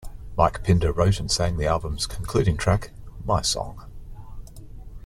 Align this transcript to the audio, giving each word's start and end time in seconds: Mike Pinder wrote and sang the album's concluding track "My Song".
Mike 0.35 0.63
Pinder 0.63 0.91
wrote 0.91 1.19
and 1.19 1.29
sang 1.29 1.57
the 1.57 1.67
album's 1.67 2.07
concluding 2.07 2.57
track 2.57 2.89
"My 3.23 3.43
Song". 3.43 3.85